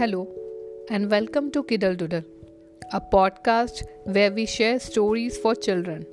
[0.00, 0.26] Hello,
[0.88, 2.22] and welcome to Kiddle Doodle,
[2.90, 6.06] a podcast where we share stories for children.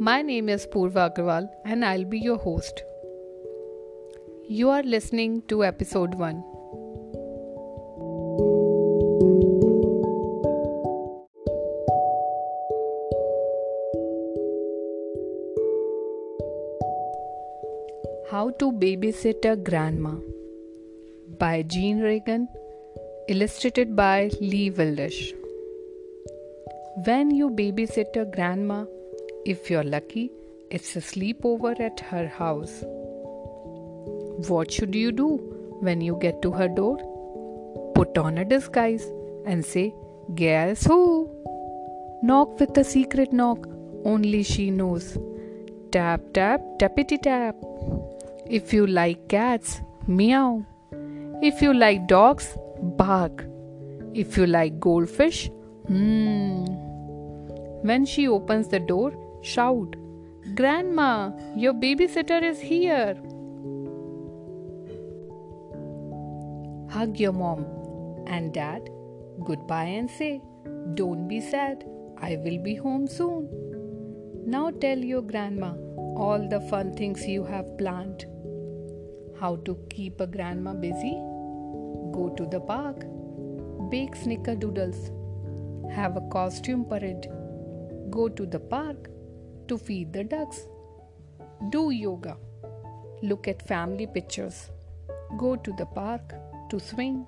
[0.00, 2.82] My name is Purva Agarwal, and I'll be your host.
[4.48, 6.42] You are listening to episode 1.
[18.32, 20.16] How to Babysit a Grandma
[21.38, 22.48] by Jean Reagan
[23.28, 25.32] Illustrated by Lee Wildish.
[27.06, 28.84] When you babysit your grandma,
[29.46, 30.32] if you're lucky,
[30.70, 32.82] it's a sleepover at her house.
[34.48, 35.36] What should you do
[35.80, 36.98] when you get to her door?
[37.94, 39.08] Put on a disguise
[39.46, 39.94] and say,
[40.34, 41.30] Guess who?
[42.24, 43.68] Knock with a secret knock,
[44.04, 45.16] only she knows.
[45.92, 47.54] Tap, tap, tappity tap.
[48.46, 50.66] If you like cats, meow.
[51.40, 53.44] If you like dogs, bark.
[54.14, 55.48] If you like goldfish,
[55.86, 56.64] hmm.
[57.82, 59.96] When she opens the door, shout,
[60.54, 63.14] Grandma, your babysitter is here.
[66.90, 67.64] Hug your mom
[68.26, 68.88] and dad
[69.44, 70.40] goodbye and say,
[70.94, 71.84] Don't be sad,
[72.20, 73.48] I will be home soon.
[74.46, 75.74] Now tell your grandma
[76.16, 78.26] all the fun things you have planned.
[79.40, 81.16] How to keep a grandma busy?
[82.12, 83.00] Go to the park,
[83.90, 85.10] bake snickerdoodles,
[85.90, 87.26] have a costume parade,
[88.10, 89.08] go to the park
[89.68, 90.66] to feed the ducks,
[91.70, 92.36] do yoga,
[93.22, 94.70] look at family pictures,
[95.38, 96.34] go to the park
[96.70, 97.26] to swing,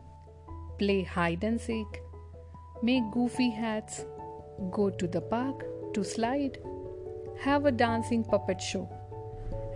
[0.78, 2.00] play hide and seek,
[2.82, 4.04] make goofy hats,
[4.70, 6.58] go to the park to slide,
[7.40, 8.88] have a dancing puppet show,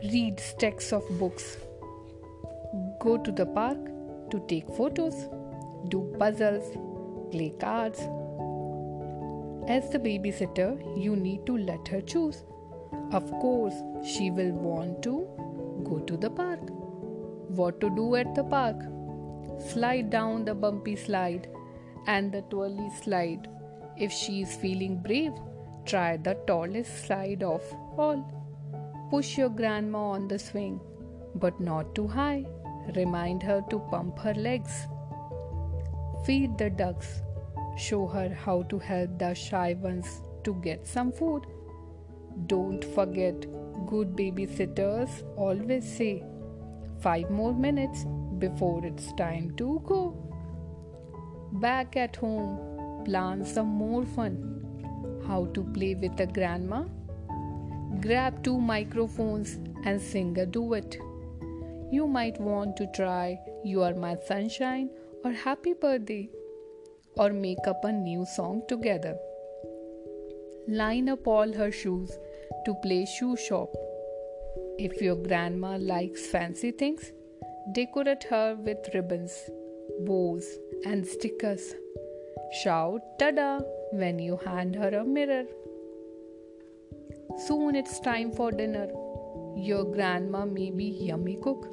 [0.03, 1.56] read stacks of books,
[3.01, 3.79] go to the park
[4.31, 5.29] to take photos,
[5.89, 6.77] do puzzles,
[7.30, 8.01] play cards.
[9.69, 10.70] As the babysitter,
[11.02, 12.45] you need to let her choose.
[13.13, 15.27] Of course, she will want to
[15.85, 16.61] go to the park.
[17.48, 18.77] What to do at the park?
[19.73, 21.48] Slide down the bumpy slide
[22.07, 23.48] and the twirly slide.
[23.97, 25.33] If she is feeling brave,
[25.85, 27.63] try the tallest slide of
[27.98, 28.25] all.
[29.11, 30.81] Push your grandma on the swing,
[31.35, 32.47] but not too high.
[32.97, 34.87] Remind her to pump her legs.
[36.25, 37.23] Feed the ducks.
[37.77, 41.47] Show her how to help the shy ones to get some food.
[42.47, 43.47] Don't forget,
[43.87, 46.23] good babysitters always say,
[47.01, 48.05] five more minutes
[48.39, 50.15] before it's time to go.
[51.53, 55.23] Back at home, plan some more fun.
[55.27, 56.85] How to play with a grandma?
[58.01, 60.97] Grab two microphones and sing a duet.
[61.91, 64.91] You might want to try You Are My Sunshine
[65.25, 66.29] or Happy Birthday
[67.17, 69.17] or make up a new song together.
[70.69, 72.19] Line up all her shoes
[72.67, 73.75] to play shoe shop.
[74.79, 77.11] If your grandma likes fancy things,
[77.73, 79.49] decorate her with ribbons,
[80.01, 80.47] bows,
[80.85, 81.75] and stickers.
[82.63, 85.45] Shout tada when you hand her a mirror.
[87.47, 88.89] Soon it's time for dinner.
[89.61, 91.67] Your grandma may be yummy cook,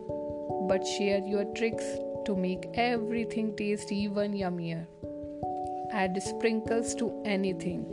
[0.68, 1.86] but share your tricks
[2.26, 4.88] to make everything taste even yummier.
[5.92, 7.86] Add sprinkles to anything.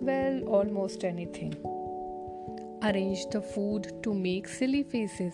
[0.00, 1.54] Well, almost anything.
[2.82, 5.32] Arrange the food to make silly faces.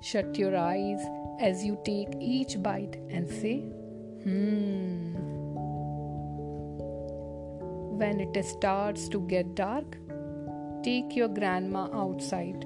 [0.00, 1.04] Shut your eyes
[1.40, 3.62] as you take each bite and say,
[4.22, 5.14] hmm.
[7.98, 9.98] When it starts to get dark,
[10.84, 12.64] take your grandma outside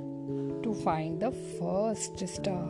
[0.63, 2.67] to find the first star.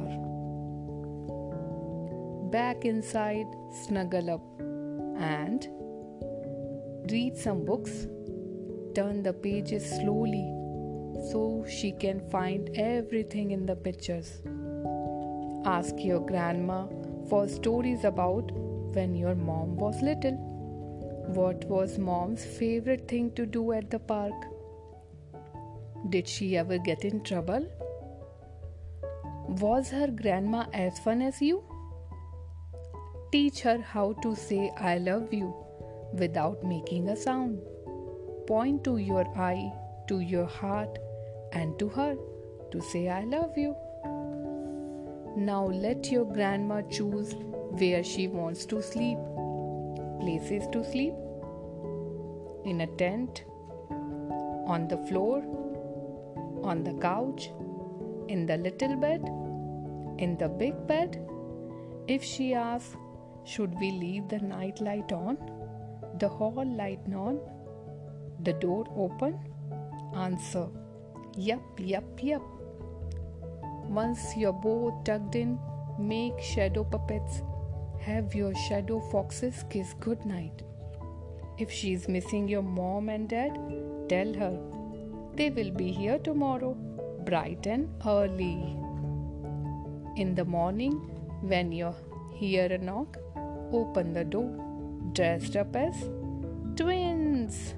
[2.51, 3.47] Back inside,
[3.85, 4.61] snuggle up
[5.21, 5.67] and
[7.11, 8.07] read some books.
[8.95, 10.45] Turn the pages slowly
[11.31, 14.43] so she can find everything in the pictures.
[15.65, 16.87] Ask your grandma
[17.29, 18.51] for stories about
[18.95, 20.37] when your mom was little.
[21.35, 24.35] What was mom's favorite thing to do at the park?
[26.11, 27.67] Did she ever get in trouble?
[29.49, 31.63] Was her grandma as fun as you?
[33.31, 35.55] Teach her how to say I love you
[36.13, 37.61] without making a sound.
[38.47, 39.73] Point to your eye,
[40.09, 40.99] to your heart,
[41.53, 42.17] and to her
[42.71, 43.75] to say I love you.
[45.37, 47.35] Now let your grandma choose
[47.71, 49.19] where she wants to sleep.
[50.21, 51.15] Places to sleep
[52.65, 53.45] in a tent,
[54.67, 55.43] on the floor,
[56.63, 57.51] on the couch,
[58.29, 59.23] in the little bed,
[60.19, 61.21] in the big bed.
[62.09, 62.97] If she asks,
[63.45, 65.39] Should we leave the night light on?
[66.19, 67.41] The hall light on?
[68.45, 69.39] The door open?
[70.15, 70.69] Answer
[71.37, 72.43] Yup, yup, yup.
[73.89, 75.59] Once you're both tucked in,
[75.99, 77.43] make shadow puppets.
[78.01, 80.63] Have your shadow foxes kiss goodnight.
[81.59, 83.59] If she's missing your mom and dad,
[84.09, 84.59] tell her
[85.35, 86.77] they will be here tomorrow,
[87.25, 88.77] bright and early.
[90.17, 90.93] In the morning,
[91.43, 91.95] when you
[92.35, 93.17] hear a knock,
[93.73, 94.51] open the door,
[95.13, 96.09] dressed up as
[96.77, 97.75] twins.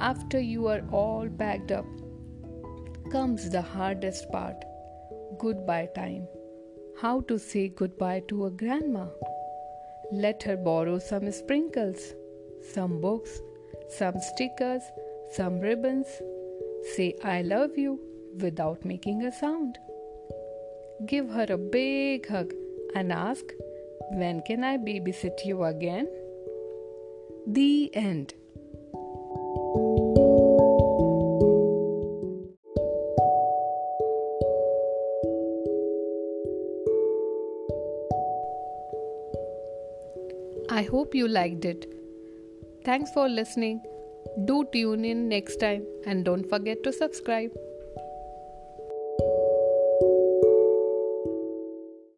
[0.00, 1.86] After you are all packed up,
[3.10, 4.64] comes the hardest part
[5.38, 6.26] goodbye time.
[7.00, 9.06] How to say goodbye to a grandma.
[10.10, 12.14] Let her borrow some sprinkles,
[12.72, 13.40] some books,
[13.88, 14.82] some stickers,
[15.30, 16.06] some ribbons.
[16.82, 18.00] Say I love you
[18.40, 19.78] without making a sound.
[21.06, 22.52] Give her a big hug
[22.94, 23.44] and ask,
[24.12, 26.08] When can I babysit you again?
[27.46, 28.34] The end.
[40.70, 41.86] I hope you liked it.
[42.84, 43.82] Thanks for listening.
[44.44, 47.50] Do tune in next time and don't forget to subscribe.